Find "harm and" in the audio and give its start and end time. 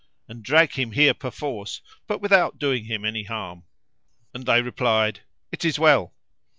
3.25-4.47